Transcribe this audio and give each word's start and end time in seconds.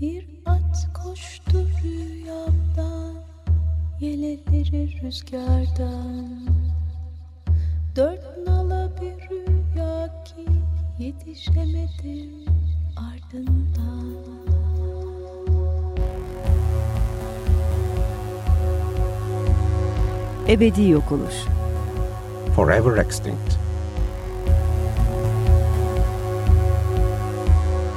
Bir 0.00 0.26
at 0.46 0.88
koştu 0.94 1.66
rüyamda 1.84 3.12
Yeleleri 4.00 5.02
rüzgardan 5.02 6.48
Dört 7.96 8.46
nala 8.46 8.90
bir 9.00 9.30
rüya 9.30 10.24
ki 10.24 10.46
Yetişemedim 10.98 12.30
ardından 12.96 14.14
Ebedi 20.48 20.88
yok 20.88 21.12
oluş. 21.12 21.34
Forever 22.56 22.96
extinct. 22.96 23.67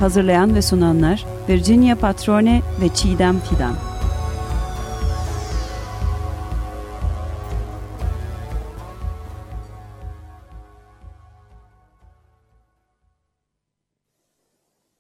Hazırlayan 0.02 0.56
ve 0.56 0.62
sunanlar 0.62 1.26
Virginia 1.50 1.96
Patrone 1.96 2.62
ve 2.82 2.94
Çiğdem 2.96 3.40
Fidan. 3.40 3.76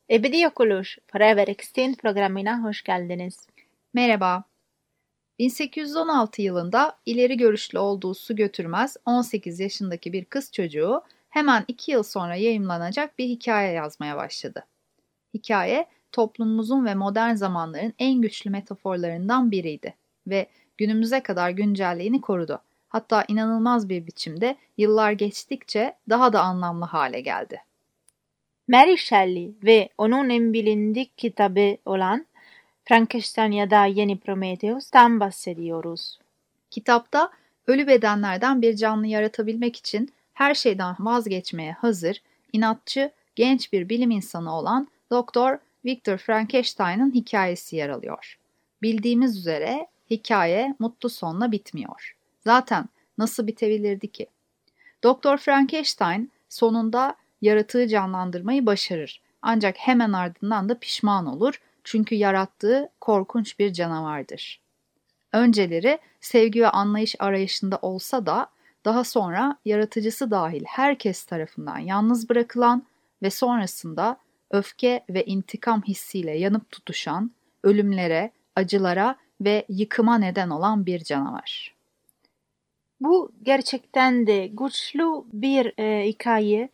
Ebedi 0.10 0.38
Yok 0.38 0.60
Oluş 0.60 0.98
Forever 1.08 1.48
Extinct 1.48 2.02
programına 2.02 2.64
hoş 2.64 2.84
geldiniz. 2.84 3.48
Merhaba. 3.94 4.44
1816 5.40 6.42
yılında 6.42 6.98
ileri 7.06 7.38
görüşlü 7.38 7.80
olduğu 7.80 8.14
su 8.14 8.36
götürmez 8.36 8.98
18 9.06 9.60
yaşındaki 9.60 10.14
bir 10.14 10.26
kız 10.26 10.52
çocuğu 10.52 11.02
hemen 11.30 11.66
2 11.68 11.92
yıl 11.92 12.04
sonra 12.04 12.36
yayımlanacak 12.36 13.20
bir 13.20 13.26
hikaye 13.26 13.72
yazmaya 13.72 14.18
başladı. 14.18 14.66
Hikaye 15.34 15.88
toplumumuzun 16.12 16.86
ve 16.86 16.96
modern 16.96 17.36
zamanların 17.36 17.94
en 18.00 18.22
güçlü 18.22 18.50
metaforlarından 18.50 19.52
biriydi 19.52 19.96
ve 20.28 20.48
günümüze 20.78 21.24
kadar 21.24 21.50
güncelliğini 21.50 22.22
korudu. 22.22 22.62
Hatta 22.90 23.26
inanılmaz 23.28 23.90
bir 23.90 24.08
biçimde 24.08 24.56
yıllar 24.78 25.12
geçtikçe 25.12 25.96
daha 26.10 26.34
da 26.34 26.42
anlamlı 26.42 26.86
hale 26.86 27.22
geldi. 27.22 27.62
Mary 28.68 28.98
Shelley 28.98 29.52
ve 29.64 29.90
onun 29.98 30.30
en 30.30 30.54
bilindik 30.54 31.18
kitabı 31.18 31.78
olan 31.86 32.26
Frankenstein 32.86 33.52
ya 33.52 33.72
da 33.72 33.86
Yeni 33.86 34.20
Prometheus'tan 34.20 35.20
bahsediyoruz. 35.20 36.20
Kitapta 36.70 37.30
ölü 37.68 37.88
bedenlerden 37.88 38.62
bir 38.62 38.76
canlı 38.76 39.08
yaratabilmek 39.08 39.76
için 39.76 40.14
her 40.34 40.56
şeyden 40.56 40.96
vazgeçmeye 41.00 41.72
hazır, 41.72 42.22
inatçı, 42.54 43.12
genç 43.36 43.74
bir 43.74 43.90
bilim 43.90 44.12
insanı 44.12 44.58
olan 44.58 44.88
Doktor 45.12 45.58
Victor 45.86 46.18
Frankenstein'ın 46.18 47.14
hikayesi 47.14 47.76
yer 47.76 47.90
alıyor. 47.90 48.40
Bildiğimiz 48.82 49.38
üzere 49.38 49.88
hikaye 50.10 50.76
mutlu 50.80 51.10
sonla 51.10 51.52
bitmiyor. 51.52 52.16
Zaten 52.44 52.86
nasıl 53.18 53.48
bitebilirdi 53.48 54.08
ki? 54.08 54.28
Doktor 55.04 55.38
Frankenstein 55.38 56.32
sonunda 56.50 57.16
yaratığı 57.42 57.88
canlandırmayı 57.88 58.66
başarır. 58.66 59.22
Ancak 59.42 59.78
hemen 59.78 60.14
ardından 60.14 60.70
da 60.70 60.80
pişman 60.80 61.26
olur 61.26 61.62
çünkü 61.84 62.16
yarattığı 62.16 62.90
korkunç 63.02 63.60
bir 63.60 63.74
canavardır. 63.74 64.62
Önceleri 65.34 66.00
sevgi 66.22 66.62
ve 66.62 66.70
anlayış 66.70 67.16
arayışında 67.20 67.80
olsa 67.82 68.26
da 68.26 68.48
daha 68.86 69.04
sonra 69.04 69.58
yaratıcısı 69.66 70.32
dahil 70.32 70.64
herkes 70.66 71.24
tarafından 71.24 71.78
yalnız 71.78 72.30
bırakılan 72.30 72.84
ve 73.24 73.30
sonrasında 73.30 74.18
öfke 74.52 75.04
ve 75.10 75.26
intikam 75.26 75.82
hissiyle 75.82 76.38
yanıp 76.38 76.72
tutuşan, 76.72 77.32
ölümlere, 77.64 78.32
acılara 78.56 79.16
ve 79.42 79.66
yıkıma 79.70 80.18
neden 80.18 80.50
olan 80.50 80.86
bir 80.86 81.00
canavar. 81.00 81.76
Bu 83.02 83.32
gerçekten 83.44 84.28
de 84.28 84.48
güçlü 84.48 85.06
bir 85.34 85.80
e, 85.80 86.08
hikaye. 86.08 86.70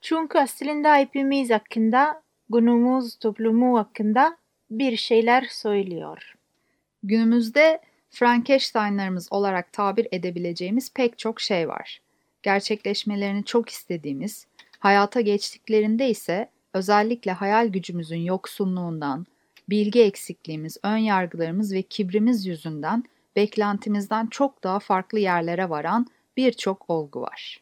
Çünkü 0.00 0.38
aslında 0.38 0.96
hepimiz 0.96 1.50
hakkında, 1.50 2.22
günümüz 2.50 3.16
toplumu 3.16 3.78
hakkında 3.78 4.36
bir 4.70 4.96
şeyler 4.96 5.46
söylüyor. 5.50 6.34
Günümüzde 7.02 7.80
Frankenstein'larımız 8.10 9.32
olarak 9.32 9.72
tabir 9.72 10.08
edebileceğimiz 10.12 10.92
pek 10.92 11.18
çok 11.18 11.40
şey 11.40 11.68
var. 11.68 12.00
Gerçekleşmelerini 12.42 13.44
çok 13.44 13.68
istediğimiz, 13.68 14.46
hayata 14.78 15.20
geçtiklerinde 15.20 16.10
ise 16.10 16.48
özellikle 16.74 17.32
hayal 17.32 17.68
gücümüzün 17.68 18.20
yoksunluğundan, 18.20 19.26
bilgi 19.68 20.02
eksikliğimiz, 20.02 20.76
ön 20.82 20.96
yargılarımız 20.96 21.72
ve 21.72 21.82
kibrimiz 21.82 22.46
yüzünden 22.46 23.04
beklentimizden 23.36 24.26
çok 24.26 24.64
daha 24.64 24.78
farklı 24.78 25.18
yerlere 25.18 25.70
varan 25.70 26.06
birçok 26.36 26.90
olgu 26.90 27.20
var. 27.20 27.60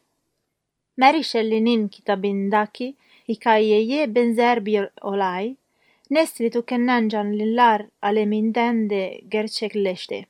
Mary 0.97 1.23
Shelley'nin 1.23 1.87
kitabındaki 1.87 2.95
hikayeye 3.27 4.15
benzer 4.15 4.65
bir 4.65 4.89
olay, 5.01 5.55
nesli 6.09 6.49
tükenen 6.49 7.09
canlılar 7.09 7.85
aleminden 8.01 8.89
de 8.89 9.21
gerçekleşti. 9.29 10.25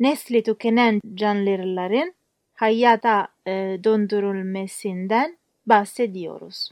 Nesli 0.00 0.42
tükenen 0.42 1.00
canlıların 1.14 2.14
hayata 2.54 3.28
e, 3.46 3.50
döndürülmesinden 3.84 5.38
bahsediyoruz. 5.66 6.70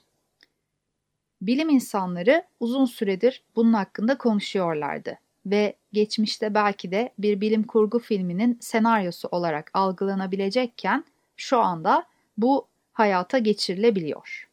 Bilim 1.43 1.69
insanları 1.69 2.45
uzun 2.61 2.85
süredir 2.85 3.45
bunun 3.57 3.73
hakkında 3.73 4.19
konuşuyorlardı 4.19 5.19
ve 5.47 5.77
geçmişte 5.93 6.55
belki 6.55 6.91
de 6.91 7.13
bir 7.19 7.41
bilim 7.41 7.63
kurgu 7.63 7.99
filminin 7.99 8.59
senaryosu 8.61 9.29
olarak 9.29 9.71
algılanabilecekken 9.75 11.05
şu 11.37 11.59
anda 11.59 12.07
bu 12.39 12.67
hayata 12.93 13.39
geçirilebiliyor. 13.39 14.49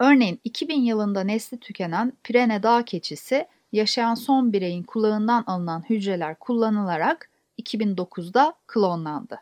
Örneğin 0.00 0.40
2000 0.44 0.80
yılında 0.80 1.20
nesli 1.20 1.60
tükenen 1.60 2.12
Pirene 2.22 2.62
dağ 2.62 2.84
keçisi 2.84 3.46
yaşayan 3.72 4.14
son 4.14 4.52
bireyin 4.52 4.82
kulağından 4.82 5.44
alınan 5.46 5.84
hücreler 5.90 6.38
kullanılarak 6.38 7.30
2009'da 7.62 8.54
klonlandı. 8.66 9.40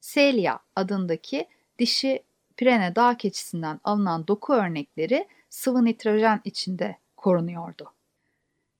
Celia 0.00 0.58
adındaki 0.76 1.48
dişi 1.78 2.22
Pirene 2.60 2.96
dağ 2.96 3.16
keçisinden 3.16 3.80
alınan 3.84 4.26
doku 4.26 4.52
örnekleri 4.54 5.28
sıvı 5.50 5.84
nitrojen 5.84 6.40
içinde 6.44 6.96
korunuyordu. 7.16 7.92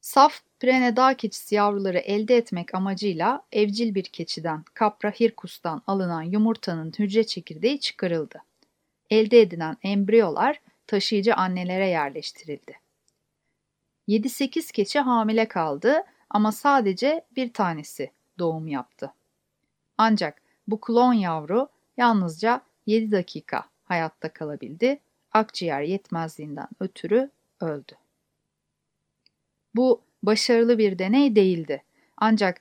Saf 0.00 0.40
Pirene 0.58 0.96
dağ 0.96 1.14
keçisi 1.14 1.54
yavruları 1.54 1.98
elde 1.98 2.36
etmek 2.36 2.74
amacıyla 2.74 3.42
evcil 3.52 3.94
bir 3.94 4.02
keçiden 4.02 4.64
Capra 4.80 5.10
hircus'tan 5.10 5.82
alınan 5.86 6.22
yumurtanın 6.22 6.92
hücre 6.98 7.24
çekirdeği 7.24 7.80
çıkarıldı. 7.80 8.42
Elde 9.10 9.40
edilen 9.40 9.76
embriyolar 9.82 10.60
taşıyıcı 10.86 11.34
annelere 11.34 11.88
yerleştirildi. 11.88 12.80
7-8 14.08 14.72
keçi 14.72 14.98
hamile 14.98 15.48
kaldı 15.48 16.02
ama 16.30 16.52
sadece 16.52 17.24
bir 17.36 17.52
tanesi 17.52 18.10
doğum 18.38 18.68
yaptı. 18.68 19.12
Ancak 19.98 20.42
bu 20.66 20.80
klon 20.80 21.12
yavru 21.12 21.68
yalnızca 21.96 22.69
7 22.90 23.10
dakika 23.10 23.64
hayatta 23.84 24.32
kalabildi. 24.32 25.00
Akciğer 25.32 25.82
yetmezliğinden 25.82 26.68
ötürü 26.80 27.30
öldü. 27.60 27.92
Bu 29.74 30.00
başarılı 30.22 30.78
bir 30.78 30.98
deney 30.98 31.36
değildi. 31.36 31.82
Ancak 32.16 32.60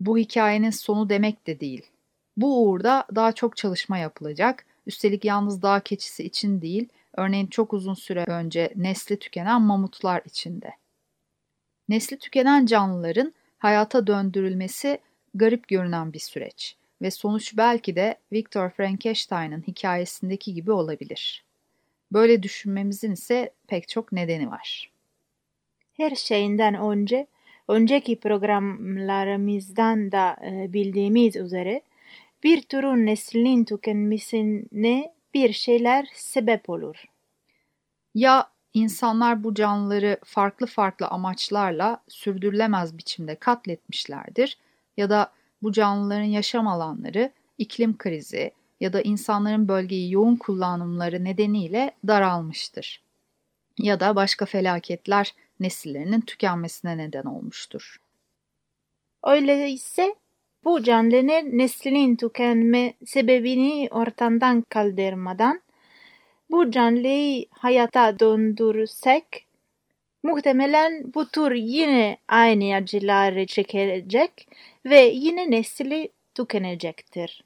bu 0.00 0.18
hikayenin 0.18 0.70
sonu 0.70 1.08
demek 1.08 1.46
de 1.46 1.60
değil. 1.60 1.86
Bu 2.36 2.64
uğurda 2.64 3.06
daha 3.14 3.32
çok 3.32 3.56
çalışma 3.56 3.98
yapılacak. 3.98 4.66
Üstelik 4.86 5.24
yalnız 5.24 5.62
dağ 5.62 5.80
keçisi 5.80 6.24
için 6.24 6.62
değil, 6.62 6.88
örneğin 7.16 7.46
çok 7.46 7.72
uzun 7.72 7.94
süre 7.94 8.24
önce 8.26 8.72
nesli 8.76 9.18
tükenen 9.18 9.62
mamutlar 9.62 10.22
içinde. 10.24 10.70
Nesli 11.88 12.18
tükenen 12.18 12.66
canlıların 12.66 13.32
hayata 13.58 14.06
döndürülmesi 14.06 15.00
garip 15.34 15.68
görünen 15.68 16.12
bir 16.12 16.18
süreç 16.18 16.76
ve 17.02 17.10
sonuç 17.10 17.56
belki 17.56 17.96
de 17.96 18.16
Victor 18.32 18.70
Frankenstein'ın 18.70 19.62
hikayesindeki 19.66 20.54
gibi 20.54 20.72
olabilir. 20.72 21.44
Böyle 22.12 22.42
düşünmemizin 22.42 23.12
ise 23.12 23.50
pek 23.68 23.88
çok 23.88 24.12
nedeni 24.12 24.50
var. 24.50 24.90
Her 25.92 26.14
şeyinden 26.14 26.74
önce, 26.74 27.26
önceki 27.68 28.20
programlarımızdan 28.20 30.12
da 30.12 30.36
e, 30.46 30.72
bildiğimiz 30.72 31.36
üzere 31.36 31.82
bir 32.42 32.62
türün 32.62 33.06
neslinin 33.06 33.64
tükenmesine 33.64 35.12
bir 35.34 35.52
şeyler 35.52 36.08
sebep 36.14 36.70
olur. 36.70 37.04
Ya 38.14 38.50
insanlar 38.74 39.44
bu 39.44 39.54
canlıları 39.54 40.18
farklı 40.24 40.66
farklı 40.66 41.06
amaçlarla 41.06 42.02
sürdürülemez 42.08 42.98
biçimde 42.98 43.34
katletmişlerdir 43.34 44.58
ya 44.96 45.10
da 45.10 45.32
bu 45.62 45.72
canlıların 45.72 46.24
yaşam 46.24 46.68
alanları 46.68 47.32
iklim 47.58 47.98
krizi 47.98 48.52
ya 48.80 48.92
da 48.92 49.02
insanların 49.02 49.68
bölgeyi 49.68 50.12
yoğun 50.12 50.36
kullanımları 50.36 51.24
nedeniyle 51.24 51.90
daralmıştır. 52.06 53.02
ya 53.78 54.00
da 54.00 54.16
başka 54.16 54.46
felaketler 54.46 55.34
nesillerinin 55.60 56.20
tükenmesine 56.20 56.98
neden 56.98 57.24
olmuştur. 57.24 57.96
Öyleyse 59.24 60.14
bu 60.64 60.82
canlının 60.82 61.58
neslinin 61.58 62.16
tükenme 62.16 62.94
sebebini 63.06 63.88
ortadan 63.90 64.62
kaldırmadan 64.62 65.60
bu 66.50 66.70
canlıyı 66.70 67.46
hayata 67.50 68.18
döndürsek 68.18 69.46
muhtemelen 70.22 71.14
bu 71.14 71.28
tür 71.28 71.52
yine 71.52 72.18
aynı 72.28 72.74
acıları 72.74 73.46
çekecek 73.46 74.48
ve 74.84 75.00
yine 75.00 75.50
nesli 75.50 76.08
tükenecektir. 76.34 77.44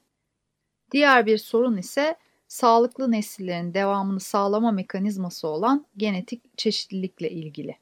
Diğer 0.91 1.25
bir 1.25 1.37
sorun 1.37 1.77
ise 1.77 2.15
sağlıklı 2.47 3.11
nesillerin 3.11 3.73
devamını 3.73 4.19
sağlama 4.19 4.71
mekanizması 4.71 5.47
olan 5.47 5.85
genetik 5.97 6.57
çeşitlilikle 6.57 7.29
ilgili. 7.31 7.75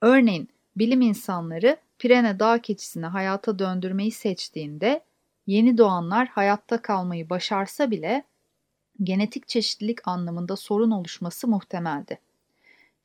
Örneğin 0.00 0.48
bilim 0.76 1.00
insanları 1.00 1.76
Pirene 1.98 2.38
dağ 2.38 2.58
keçisini 2.58 3.06
hayata 3.06 3.58
döndürmeyi 3.58 4.10
seçtiğinde 4.10 5.00
yeni 5.46 5.78
doğanlar 5.78 6.28
hayatta 6.28 6.82
kalmayı 6.82 7.30
başarsa 7.30 7.90
bile 7.90 8.24
genetik 9.02 9.48
çeşitlilik 9.48 10.08
anlamında 10.08 10.56
sorun 10.56 10.90
oluşması 10.90 11.48
muhtemeldi. 11.48 12.18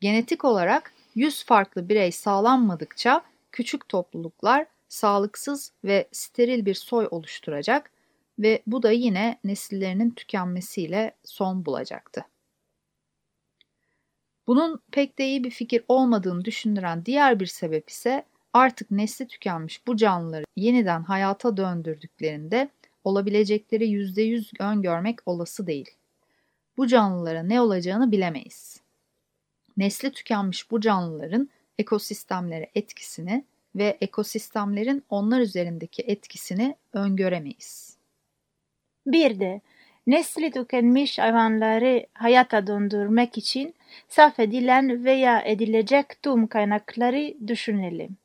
Genetik 0.02 0.46
olarak 0.46 0.94
100 1.16 1.44
farklı 1.44 1.90
birey 1.90 2.12
sağlanmadıkça 2.12 3.22
küçük 3.52 3.90
topluluklar 3.90 4.66
sağlıksız 4.88 5.72
ve 5.84 6.08
steril 6.12 6.66
bir 6.66 6.74
soy 6.74 7.08
oluşturacak 7.12 7.92
ve 8.40 8.62
bu 8.68 8.84
da 8.84 8.92
yine 8.92 9.40
nesillerinin 9.44 10.10
tükenmesiyle 10.10 11.16
son 11.24 11.66
bulacaktı. 11.66 12.26
Bunun 14.48 14.80
pek 14.92 15.20
de 15.20 15.26
iyi 15.26 15.44
bir 15.44 15.52
fikir 15.52 15.84
olmadığını 15.88 16.46
düşündüren 16.46 17.06
diğer 17.06 17.40
bir 17.40 17.46
sebep 17.46 17.90
ise 17.90 18.26
artık 18.54 18.92
nesli 18.92 19.28
tükenmiş 19.28 19.88
bu 19.88 19.98
canlıları 19.98 20.46
yeniden 20.56 21.04
hayata 21.04 21.58
döndürdüklerinde 21.58 22.70
olabilecekleri 23.04 23.86
%100 23.86 24.64
öngörmek 24.64 25.20
olası 25.26 25.68
değil. 25.68 25.90
Bu 26.78 26.88
canlılara 26.88 27.44
ne 27.44 27.62
olacağını 27.62 28.12
bilemeyiz. 28.12 28.82
Nesli 29.80 30.12
tükenmiş 30.12 30.72
bu 30.72 30.82
canlıların 30.82 31.50
ekosistemlere 31.78 32.70
etkisini 32.76 33.46
ve 33.76 33.98
ekosistemlerin 34.02 35.04
onlar 35.10 35.40
üzerindeki 35.40 36.02
etkisini 36.02 36.76
öngöremeyiz. 36.94 37.98
Bir 39.06 39.40
de 39.40 39.62
nesli 40.08 40.52
tükenmiş 40.52 41.20
hayvanları 41.20 42.06
hayata 42.14 42.68
döndürmek 42.68 43.38
için 43.38 43.76
saf 44.08 44.40
edilen 44.40 45.06
veya 45.06 45.42
edilecek 45.42 46.24
tüm 46.24 46.48
kaynakları 46.48 47.48
düşünelim. 47.48 48.18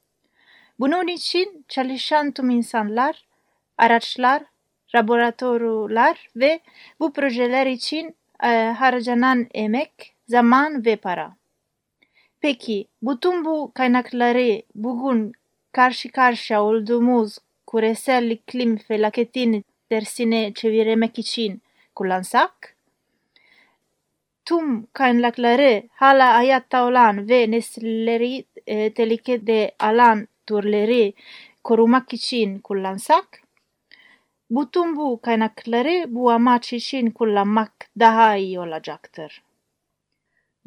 Bunun 0.80 1.06
için 1.06 1.64
çalışan 1.68 2.32
tüm 2.32 2.50
insanlar, 2.50 3.24
araçlar, 3.78 4.42
laboratuvarlar 4.94 6.28
ve 6.36 6.60
bu 7.00 7.12
projeler 7.12 7.66
için 7.66 8.16
e, 8.42 8.48
harcanan 8.78 9.46
emek, 9.54 10.14
zaman 10.28 10.84
ve 10.84 10.96
para. 10.96 11.36
Peki 12.44 12.86
bütün 13.02 13.44
bu 13.44 13.72
kaynakları 13.74 14.62
bugün 14.74 15.32
karşı 15.72 16.08
karşıya 16.12 16.62
olduğumuz 16.62 17.38
küresel 17.70 18.30
iklim 18.30 18.76
felaketini 18.76 19.64
tersine 19.88 20.52
çevirmek 20.54 21.18
için 21.18 21.62
kullansak? 21.94 22.76
Tüm 24.44 24.86
kaynakları 24.92 25.82
hala 25.92 26.34
hayatta 26.34 26.86
olan 26.86 27.28
ve 27.28 27.50
nesilleri 27.50 28.44
e, 28.66 28.92
tehlikede 28.92 29.74
alan 29.78 30.28
türleri 30.46 31.14
korumak 31.64 32.14
için 32.14 32.58
kullansak? 32.58 33.40
Bütün 34.50 34.96
bu 34.96 35.20
kaynakları 35.22 36.04
bu 36.08 36.30
amaç 36.30 36.72
için 36.72 37.10
kullanmak 37.10 37.72
daha 37.98 38.36
iyi 38.36 38.60
olacaktır. 38.60 39.43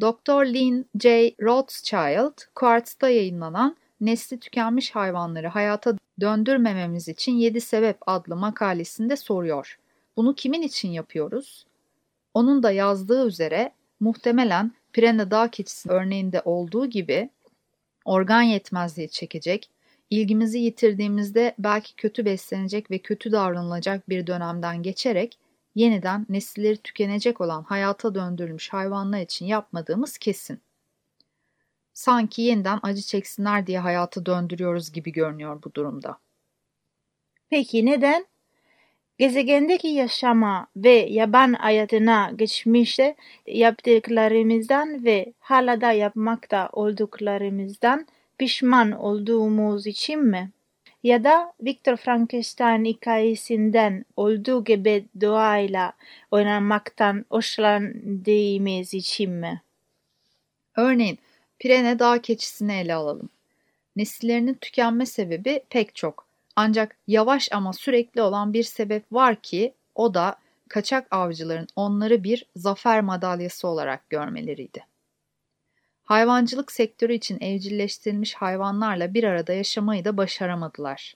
Dr. 0.02 0.46
Lynn 0.46 0.86
J. 1.00 1.36
Rothschild, 1.42 2.42
Quartz'ta 2.56 3.10
yayınlanan 3.10 3.78
Nesli 4.02 4.40
Tükenmiş 4.40 4.92
Hayvanları 4.92 5.48
Hayata 5.48 5.98
Döndürmememiz 6.22 7.08
için 7.08 7.32
7 7.32 7.62
Sebep 7.62 7.98
adlı 8.08 8.36
makalesinde 8.36 9.16
soruyor. 9.16 9.80
Bunu 10.18 10.36
kimin 10.36 10.62
için 10.62 10.90
yapıyoruz? 10.90 11.66
Onun 12.34 12.64
da 12.64 12.72
yazdığı 12.72 13.28
üzere 13.28 13.72
muhtemelen 14.00 14.72
Pirene 14.94 15.32
dağ 15.32 15.52
keçisi 15.52 15.90
örneğinde 15.90 16.42
olduğu 16.46 16.86
gibi 16.86 17.30
organ 18.06 18.42
yetmezliği 18.42 19.10
çekecek, 19.10 19.70
ilgimizi 20.10 20.60
yitirdiğimizde 20.60 21.56
belki 21.60 21.96
kötü 21.96 22.26
beslenecek 22.26 22.92
ve 22.92 23.00
kötü 23.00 23.32
davranılacak 23.32 24.10
bir 24.10 24.28
dönemden 24.28 24.84
geçerek 24.84 25.38
yeniden 25.78 26.26
nesilleri 26.30 26.78
tükenecek 26.78 27.42
olan 27.42 27.64
hayata 27.64 28.16
döndürülmüş 28.16 28.74
hayvanlar 28.74 29.22
için 29.22 29.46
yapmadığımız 29.46 30.18
kesin. 30.18 30.60
Sanki 31.94 32.42
yeniden 32.42 32.80
acı 32.84 33.02
çeksinler 33.02 33.68
diye 33.68 33.80
hayatı 33.80 34.26
döndürüyoruz 34.26 34.92
gibi 34.92 35.12
görünüyor 35.12 35.64
bu 35.64 35.74
durumda. 35.74 36.18
Peki 37.50 37.86
neden? 37.86 38.26
Gezegendeki 39.18 39.88
yaşama 39.88 40.68
ve 40.76 40.90
yaban 40.90 41.54
hayatına 41.54 42.32
geçmişte 42.36 43.16
yaptıklarımızdan 43.48 45.06
ve 45.06 45.34
hala 45.40 45.82
da 45.82 45.92
yapmakta 45.92 46.70
olduklarımızdan 46.74 48.08
pişman 48.38 48.92
olduğumuz 48.92 49.88
için 49.88 50.24
mi? 50.24 50.52
Ya 51.04 51.24
da 51.24 51.54
Victor 51.62 51.98
Frankenstein 51.98 52.86
hikayesinden 52.86 54.06
olduğu 54.16 54.64
gibi 54.64 55.06
doğayla 55.22 55.94
oynamaktan 56.32 57.26
hoşlandığımız 57.30 58.94
için 58.94 59.32
mi? 59.32 59.62
Örneğin 60.76 61.20
Pirene 61.60 62.00
dağ 62.00 62.22
keçisini 62.22 62.74
ele 62.74 62.94
alalım. 62.96 63.30
Nesillerinin 63.96 64.54
tükenme 64.54 65.06
sebebi 65.06 65.64
pek 65.70 65.96
çok. 65.96 66.28
Ancak 66.56 66.98
yavaş 67.08 67.50
ama 67.52 67.74
sürekli 67.74 68.22
olan 68.22 68.54
bir 68.54 68.64
sebep 68.64 69.04
var 69.12 69.36
ki 69.36 69.74
o 69.96 70.14
da 70.14 70.36
kaçak 70.70 71.08
avcıların 71.12 71.68
onları 71.76 72.24
bir 72.24 72.46
zafer 72.56 73.02
madalyası 73.02 73.68
olarak 73.68 74.10
görmeleriydi. 74.10 74.86
Hayvancılık 76.08 76.72
sektörü 76.72 77.14
için 77.14 77.38
evcilleştirilmiş 77.42 78.34
hayvanlarla 78.34 79.14
bir 79.14 79.24
arada 79.24 79.54
yaşamayı 79.54 80.06
da 80.06 80.18
başaramadılar. 80.18 81.14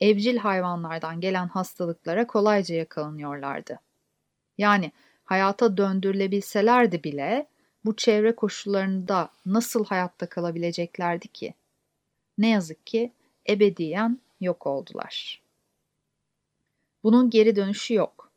Evcil 0.00 0.36
hayvanlardan 0.36 1.20
gelen 1.20 1.48
hastalıklara 1.48 2.26
kolayca 2.26 2.74
yakalanıyorlardı. 2.74 3.80
Yani 4.58 4.92
hayata 5.24 5.76
döndürülebilselerdi 5.76 7.04
bile 7.04 7.46
bu 7.84 7.96
çevre 7.96 8.34
koşullarında 8.34 9.30
nasıl 9.46 9.84
hayatta 9.84 10.28
kalabileceklerdi 10.28 11.28
ki? 11.28 11.54
Ne 12.38 12.48
yazık 12.48 12.86
ki 12.86 13.12
ebediyen 13.48 14.20
yok 14.40 14.66
oldular. 14.66 15.42
Bunun 17.02 17.30
geri 17.30 17.56
dönüşü 17.56 17.94
yok. 17.94 18.32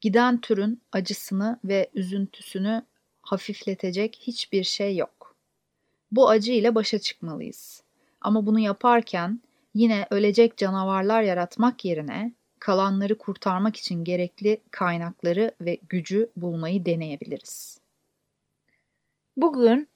Giden 0.00 0.40
türün 0.40 0.82
acısını 0.92 1.60
ve 1.64 1.90
üzüntüsünü 1.94 2.82
hafifletecek 3.22 4.18
hiçbir 4.22 4.64
şey 4.64 4.96
yok. 4.96 5.19
Bu 6.12 6.28
acı 6.28 6.52
ile 6.52 6.74
başa 6.74 6.98
çıkmalıyız. 6.98 7.82
Ama 8.20 8.46
bunu 8.46 8.58
yaparken 8.58 9.40
yine 9.74 10.06
ölecek 10.10 10.56
canavarlar 10.56 11.22
yaratmak 11.22 11.84
yerine 11.84 12.32
kalanları 12.58 13.18
kurtarmak 13.18 13.76
için 13.76 14.04
gerekli 14.04 14.60
kaynakları 14.70 15.50
ve 15.60 15.78
gücü 15.88 16.30
bulmayı 16.36 16.86
deneyebiliriz. 16.86 17.80
Bugün 19.36 19.88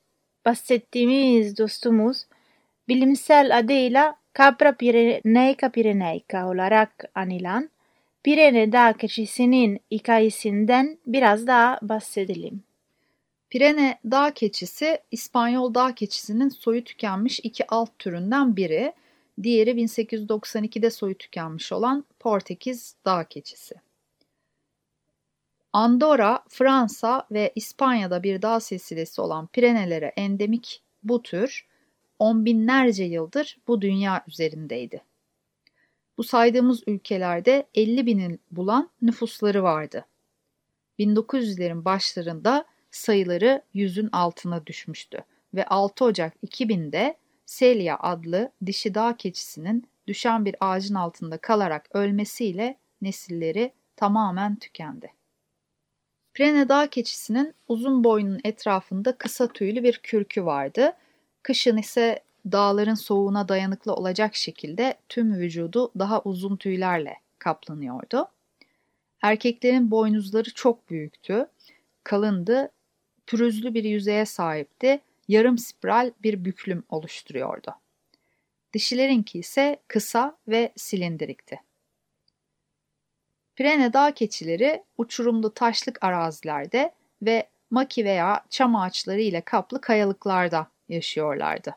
bahsettiğimiz 0.45 1.59
dostumuz 1.59 2.27
bilimsel 2.89 3.59
adıyla 3.59 4.17
Capra 4.39 4.77
pirenaica 4.77 5.69
pirenaica 5.69 6.47
olarak 6.47 7.05
anılan 7.15 7.71
Pirene 8.25 8.73
dağ 8.73 8.93
keçisinin 8.93 9.81
hikayesinden 9.91 10.99
biraz 11.07 11.47
daha 11.47 11.79
bahsedelim. 11.83 12.63
Pirene 13.55 14.01
dağ 14.11 14.35
keçisi 14.35 14.99
İspanyol 15.11 15.75
dağ 15.75 15.95
keçisinin 15.95 16.49
soyu 16.49 16.85
tükenmiş 16.85 17.41
iki 17.43 17.67
alt 17.69 17.99
türünden 17.99 18.57
biri. 18.57 18.93
Diğeri 19.43 19.71
1892'de 19.71 20.91
soyu 20.91 21.19
tükenmiş 21.19 21.73
olan 21.73 22.05
Portekiz 22.21 22.97
dağ 23.05 23.25
keçisi. 23.25 23.75
Andorra, 25.73 26.45
Fransa 26.49 27.27
ve 27.31 27.53
İspanya'da 27.55 28.23
bir 28.23 28.43
dağ 28.43 28.61
silsilesi 28.61 29.21
olan 29.21 29.47
Pirenelere 29.47 30.13
endemik 30.17 30.83
bu 31.03 31.23
tür 31.23 31.67
on 32.19 32.45
binlerce 32.45 33.05
yıldır 33.05 33.59
bu 33.69 33.83
dünya 33.83 34.25
üzerindeydi. 34.29 35.03
Bu 36.19 36.25
saydığımız 36.25 36.83
ülkelerde 36.87 37.67
50 37.75 38.07
binin 38.07 38.41
bulan 38.51 38.91
nüfusları 39.03 39.63
vardı. 39.63 40.07
1900'lerin 40.99 41.85
başlarında 41.85 42.74
sayıları 42.97 43.63
yüzün 43.75 44.09
altına 44.13 44.67
düşmüştü 44.67 45.19
ve 45.55 45.67
6 45.67 46.05
Ocak 46.05 46.33
2000'de 46.47 47.17
Celia 47.47 47.97
adlı 48.01 48.53
dişi 48.67 48.95
dağ 48.95 49.17
keçisinin 49.17 49.89
düşen 50.07 50.45
bir 50.45 50.57
ağacın 50.61 50.95
altında 50.95 51.39
kalarak 51.39 51.89
ölmesiyle 51.95 52.77
nesilleri 53.03 53.73
tamamen 53.97 54.57
tükendi. 54.57 55.13
Prene 56.35 56.69
dağ 56.69 56.87
keçisinin 56.87 57.55
uzun 57.69 58.05
boynunun 58.05 58.41
etrafında 58.45 59.19
kısa 59.19 59.49
tüylü 59.49 59.83
bir 59.83 59.99
kürkü 59.99 60.45
vardı. 60.45 60.93
Kışın 61.43 61.77
ise 61.77 62.21
dağların 62.53 62.95
soğuğuna 62.95 63.49
dayanıklı 63.49 63.95
olacak 63.95 64.35
şekilde 64.35 64.95
tüm 65.09 65.35
vücudu 65.35 65.93
daha 65.99 66.23
uzun 66.23 66.57
tüylerle 66.57 67.15
kaplanıyordu. 67.39 68.29
Erkeklerin 69.23 69.91
boynuzları 69.91 70.55
çok 70.55 70.91
büyüktü, 70.91 71.47
kalındı, 72.05 72.71
pürüzlü 73.27 73.75
bir 73.75 73.85
yüzeye 73.85 74.27
sahipti, 74.27 75.01
yarım 75.29 75.59
spiral 75.59 76.11
bir 76.23 76.45
büklüm 76.45 76.85
oluşturuyordu. 76.89 77.75
Dişilerinki 78.73 79.39
ise 79.39 79.77
kısa 79.89 80.39
ve 80.49 80.73
silindirikti. 80.77 81.61
Pirene 83.57 83.93
dağ 83.93 84.15
keçileri 84.15 84.83
uçurumlu 84.99 85.55
taşlık 85.55 86.05
arazilerde 86.05 86.93
ve 87.23 87.49
maki 87.71 88.05
veya 88.05 88.45
çam 88.51 88.77
ağaçları 88.77 89.21
ile 89.21 89.41
kaplı 89.41 89.81
kayalıklarda 89.81 90.67
yaşıyorlardı. 90.89 91.77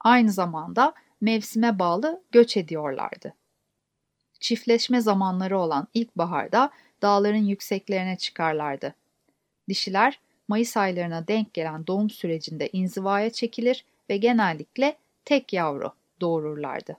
Aynı 0.00 0.32
zamanda 0.32 0.94
mevsime 1.20 1.78
bağlı 1.78 2.22
göç 2.32 2.56
ediyorlardı. 2.56 3.34
Çiftleşme 4.40 5.00
zamanları 5.00 5.58
olan 5.58 5.88
ilkbaharda 5.94 6.70
dağların 7.02 7.36
yükseklerine 7.36 8.16
çıkarlardı. 8.16 8.94
Dişiler 9.68 10.20
Mayıs 10.48 10.76
aylarına 10.76 11.28
denk 11.28 11.54
gelen 11.54 11.86
doğum 11.86 12.10
sürecinde 12.10 12.68
inzivaya 12.72 13.30
çekilir 13.30 13.84
ve 14.10 14.16
genellikle 14.16 14.96
tek 15.24 15.52
yavru 15.52 15.92
doğururlardı. 16.20 16.96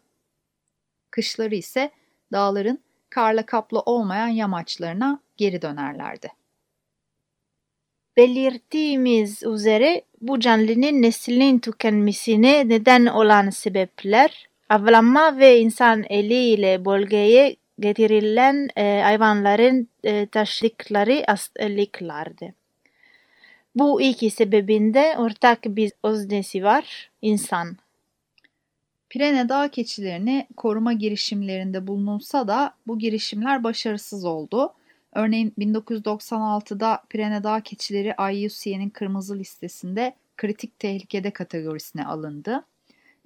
Kışları 1.12 1.56
ise 1.56 1.92
dağların 2.32 2.80
karla 3.10 3.46
kaplı 3.46 3.80
olmayan 3.80 4.28
yamaçlarına 4.28 5.20
geri 5.38 5.62
dönerlerdi. 5.62 6.32
Belirttiğimiz 8.18 9.44
üzere 9.44 10.02
bu 10.22 10.40
canlının 10.40 11.02
neslinin 11.02 11.60
tükenmesine 11.60 12.70
neden 12.70 13.06
olan 13.06 13.50
sebepler 13.50 14.50
avlanma 14.70 15.38
ve 15.38 15.60
insan 15.60 16.04
eliyle 16.10 16.86
bölgeye 16.86 17.56
getirilen 17.80 18.70
e, 18.78 19.02
hayvanların 19.02 19.88
e, 20.04 20.28
taşıdıkları 20.28 21.24
hastalıklardı. 21.28 22.59
Bu 23.76 24.02
iki 24.02 24.30
sebebinde 24.30 25.16
ortak 25.18 25.64
bir 25.66 25.92
öznesi 26.04 26.64
var, 26.64 27.12
insan. 27.22 27.78
Pirene 29.10 29.50
dağ 29.50 29.68
keçilerini 29.68 30.48
koruma 30.58 30.94
girişimlerinde 30.94 31.88
bulunulsa 31.88 32.48
da 32.48 32.74
bu 32.88 33.00
girişimler 33.00 33.64
başarısız 33.64 34.26
oldu. 34.26 34.74
Örneğin 35.14 35.54
1996'da 35.60 37.04
Pirene 37.10 37.44
dağ 37.44 37.62
keçileri 37.62 38.16
IUCN'in 38.34 38.90
kırmızı 38.90 39.40
listesinde 39.40 40.16
kritik 40.38 40.80
tehlikede 40.80 41.32
kategorisine 41.32 42.06
alındı. 42.06 42.66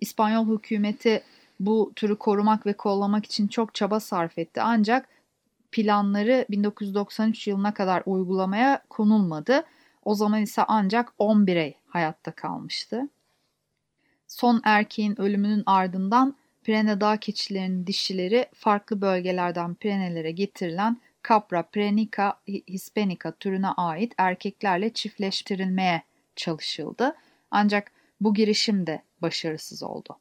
İspanyol 0.02 0.58
hükümeti 0.58 1.24
bu 1.60 1.92
türü 1.96 2.16
korumak 2.16 2.66
ve 2.66 2.74
kollamak 2.74 3.26
için 3.26 3.48
çok 3.48 3.76
çaba 3.76 4.00
sarf 4.00 4.38
etti 4.38 4.62
ancak 4.62 5.10
planları 5.72 6.46
1993 6.50 7.48
yılına 7.48 7.74
kadar 7.74 8.04
uygulamaya 8.06 8.82
konulmadı. 8.90 9.64
O 10.06 10.16
zaman 10.16 10.42
ise 10.42 10.64
ancak 10.68 11.14
10 11.18 11.48
birey 11.48 11.78
hayatta 11.88 12.32
kalmıştı. 12.32 13.10
Son 14.28 14.62
erkeğin 14.64 15.22
ölümünün 15.22 15.64
ardından 15.66 16.36
Pirene 16.64 17.02
dağ 17.02 17.18
keçilerinin 17.18 17.88
dişileri 17.88 18.46
farklı 18.54 19.02
bölgelerden 19.02 19.76
Pirenelere 19.76 20.32
getirilen 20.32 20.98
Capra 21.30 21.64
prenica 21.64 22.34
hispanica 22.48 23.32
türüne 23.32 23.68
ait 23.68 24.14
erkeklerle 24.18 24.94
çiftleştirilmeye 24.94 26.04
çalışıldı. 26.36 27.16
Ancak 27.52 27.92
bu 28.22 28.34
girişim 28.34 28.88
de 28.88 29.02
başarısız 29.22 29.84
oldu. 29.84 30.18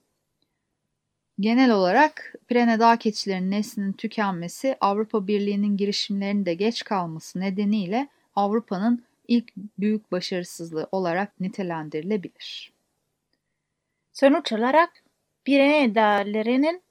Genel 1.40 1.70
olarak 1.70 2.34
Pirene 2.48 2.80
dağ 2.80 2.96
keçilerinin 2.96 3.50
neslinin 3.50 3.92
tükenmesi 3.92 4.76
Avrupa 4.80 5.26
Birliği'nin 5.26 5.76
girişimlerinin 5.76 6.46
de 6.46 6.54
geç 6.54 6.84
kalması 6.84 7.40
nedeniyle 7.40 8.08
Avrupa'nın 8.36 9.04
ilk 9.28 9.52
büyük 9.56 10.12
başarısızlığı 10.12 10.88
olarak 10.92 11.40
nitelendirilebilir. 11.40 12.72
Sonuç 14.12 14.52
olarak 14.52 15.02
Pirene 15.44 15.94
dağlarının 15.94 16.82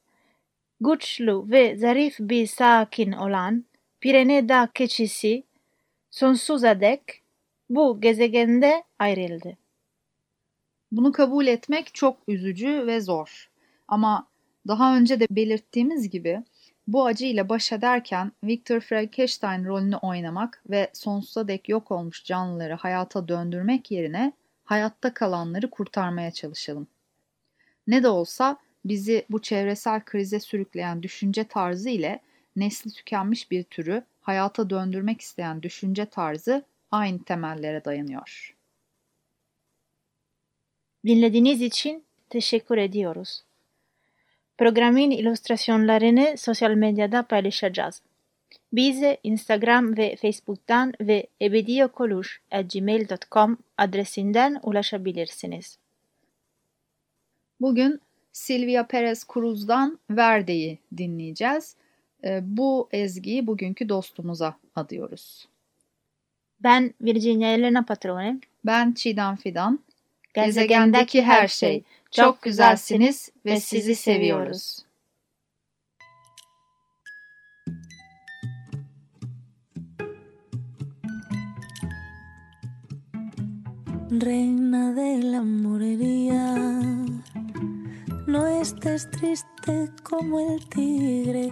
güçlü 0.82 1.52
ve 1.52 1.78
zarif 1.78 2.16
bir 2.20 2.48
sakin 2.48 3.12
olan 3.12 3.66
Pirene 4.00 4.50
dağ 4.50 4.70
keçisi 4.74 5.44
sonsuza 6.12 6.82
dek 6.82 7.02
bu 7.70 8.02
gezegende 8.02 8.84
ayrıldı. 9.00 9.58
Bunu 10.92 11.12
kabul 11.12 11.48
etmek 11.48 11.94
çok 11.94 12.18
üzücü 12.28 12.88
ve 12.88 13.02
zor. 13.02 13.50
Ama 13.88 14.28
daha 14.68 14.98
önce 14.98 15.20
de 15.20 15.28
belirttiğimiz 15.30 16.10
gibi 16.10 16.44
bu 16.94 17.06
acıyla 17.06 17.50
baş 17.50 17.72
ederken 17.72 18.32
Victor 18.44 18.80
Frankenstein 18.80 19.66
rolünü 19.66 19.96
oynamak 19.96 20.64
ve 20.70 20.90
sonsuza 20.94 21.48
dek 21.48 21.70
yok 21.70 21.92
olmuş 21.92 22.24
canlıları 22.24 22.74
hayata 22.74 23.28
döndürmek 23.28 23.92
yerine 23.92 24.34
hayatta 24.66 25.14
kalanları 25.14 25.70
kurtarmaya 25.70 26.32
çalışalım. 26.32 26.88
Ne 27.88 28.04
de 28.04 28.08
olsa 28.08 28.58
bizi 28.86 29.26
bu 29.30 29.42
çevresel 29.42 30.02
krize 30.06 30.40
sürükleyen 30.40 31.04
düşünce 31.04 31.44
tarzı 31.44 31.90
ile 31.90 32.20
nesli 32.56 32.92
tükenmiş 32.92 33.52
bir 33.52 33.64
türü 33.64 34.04
hayata 34.22 34.70
döndürmek 34.70 35.22
isteyen 35.22 35.64
düşünce 35.64 36.06
tarzı 36.06 36.66
aynı 36.92 37.24
temellere 37.24 37.86
dayanıyor. 37.86 38.56
Dinlediğiniz 41.06 41.62
için 41.62 42.04
teşekkür 42.30 42.78
ediyoruz. 42.78 43.44
Programın 44.62 45.12
illüstrasyonlarını 45.12 46.38
sosyal 46.38 46.72
medyada 46.72 47.24
paylaşacağız. 47.24 48.02
Bize 48.74 49.18
Instagram 49.24 49.98
ve 49.98 50.16
Facebook'tan 50.16 50.94
ve 51.02 51.28
ebediyokoluş.gmail.com 51.42 53.58
adresinden 53.78 54.60
ulaşabilirsiniz. 54.64 55.78
Bugün 57.62 58.02
Silvia 58.32 58.88
Perez 58.88 59.26
Cruz'dan 59.34 60.00
Verde'yi 60.10 60.80
dinleyeceğiz. 60.98 61.76
Bu 62.42 62.90
ezgiyi 62.92 63.48
bugünkü 63.48 63.90
dostumuza 63.90 64.56
adıyoruz. 64.76 65.48
Ben 66.60 66.94
Virginia 67.02 67.54
Elena 67.54 67.86
Patrone. 67.86 68.40
Ben 68.66 68.92
Çiğdem 68.92 69.36
Fidan. 69.36 69.80
Gezegendeki 70.34 71.22
her 71.24 71.48
şey. 71.48 71.84
Çok 72.12 72.42
güzelsiniz 72.42 73.30
ve 73.46 73.60
sizi 73.60 73.96
seviyoruz. 73.96 74.86
Reina 84.12 84.94
de 84.94 85.24
la 85.24 85.42
morería, 85.42 86.54
no 88.28 88.46
estés 88.46 89.10
triste 89.10 89.90
como 90.04 90.40
el 90.42 90.60
tigre, 90.68 91.50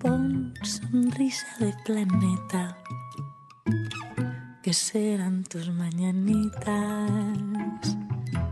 pon 0.00 0.52
sonrisa 0.64 1.46
de 1.60 1.72
planeta, 1.84 2.76
que 4.66 4.74
serán 4.74 5.44
tus 5.44 5.70
mañanitas 5.70 7.08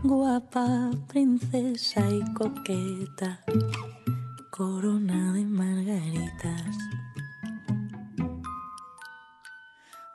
guapa, 0.01 0.89
princesa 1.09 2.09
y 2.09 2.23
coqueta, 2.33 3.41
corona 4.49 5.33
de 5.33 5.43
margaritas. 5.43 6.77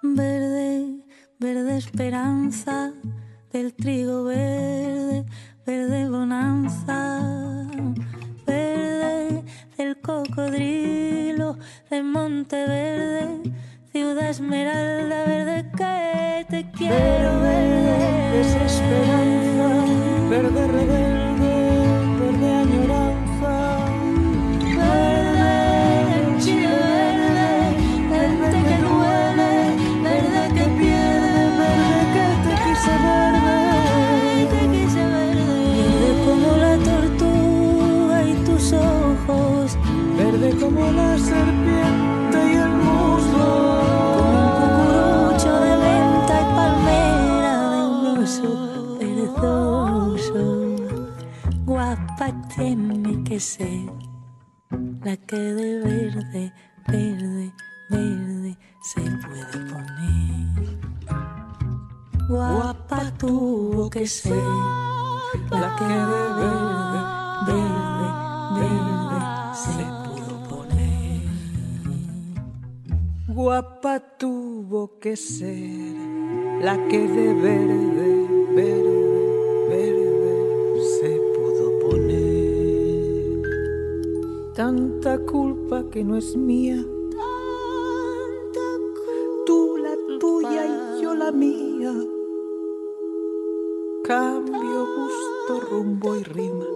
Verde, 0.01 1.05
verde 1.39 1.77
esperanza 1.77 2.95
del 3.53 3.75
trigo 3.75 4.25
verde, 4.25 5.27
verde 5.67 6.09
bonanza, 6.09 7.21
verde 8.47 9.45
del 9.77 10.01
cocodrilo 10.01 11.59
de 11.91 12.03
Monteverde, 12.03 13.53
ciudad 13.93 14.31
esmeralda 14.31 15.00
te 16.63 16.71
quiero 16.73 17.30
que 53.31 53.41
ser, 53.41 53.91
la 55.03 55.17
que 55.17 55.37
de 55.37 55.81
verde, 55.81 56.53
verde, 56.89 57.55
verde 57.89 58.59
se 58.83 59.01
puede 59.01 59.57
poner. 59.71 60.79
Guapa 62.29 63.13
tuvo 63.17 63.89
que 63.89 64.07
ser, 64.07 64.35
la 65.51 65.75
que 65.77 65.85
de 65.85 66.25
verde, 66.41 67.01
verde, 67.47 68.09
verde 68.59 69.21
se 69.55 69.85
pudo 70.05 70.33
poner. 70.51 71.23
Guapa 73.29 74.01
tuvo 74.19 74.99
que 74.99 75.17
ser, 75.17 75.97
la 76.61 76.77
que 76.89 76.99
de 76.99 77.35
verde, 77.35 78.27
verde 78.55 79.10
Tanta 84.61 85.19
culpa 85.25 85.89
que 85.91 86.05
no 86.05 86.19
es 86.19 86.37
mía. 86.37 86.85
Tú 89.47 89.79
la 89.79 89.97
tuya 90.19 90.67
y 90.67 91.03
yo 91.03 91.15
la 91.15 91.33
mía. 91.33 91.95
Cambio, 94.05 94.87
gusto, 94.97 95.67
rumbo 95.67 96.15
y 96.15 96.25
rima. 96.25 96.67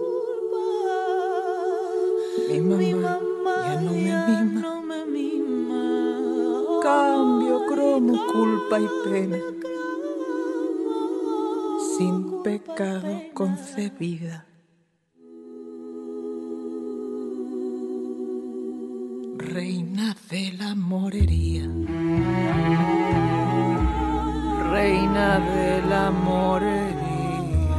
Mi 2.49 2.59
mamá, 2.95 3.19
ya 3.75 3.81
no 3.81 4.81
me 4.81 5.05
mima. 5.05 6.79
Cambio, 6.81 7.67
cromo, 7.67 8.13
culpa 8.33 8.79
y 8.79 8.87
pena. 9.03 9.37
Sin 11.95 12.41
pecado 12.41 13.21
concebida. 13.35 14.47
Reina 19.55 20.13
de 20.29 20.51
la 20.59 20.75
morería. 20.75 21.63
Reina 24.69 25.39
de 25.39 25.81
la 25.91 26.11
morería. 26.11 27.77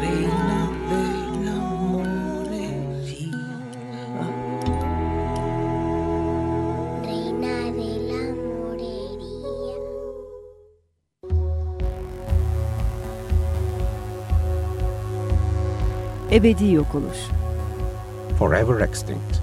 Reina 0.00 0.60
de 0.90 1.06
la 1.44 1.58
morería. 1.92 3.46
Reina 7.06 7.56
de 7.78 7.90
la 8.10 8.24
morería. 8.50 9.78
Ebedi 16.30 16.72
yok 16.72 16.94
oluş. 16.94 17.45
Forever 18.38 18.80
extinct. 18.80 19.36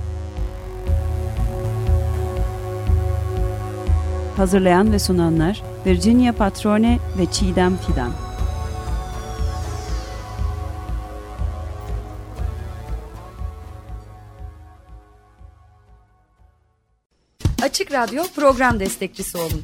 Hazırlayan 4.37 4.91
ve 4.91 4.99
sunanlar 4.99 5.63
Virginia 5.85 6.33
Patrone 6.33 6.99
ve 7.17 7.25
Çiğdem 7.25 7.77
Fidan. 7.77 8.11
Açık 17.63 17.91
Radyo 17.91 18.23
program 18.35 18.79
destekçisi 18.79 19.37
olun. 19.37 19.63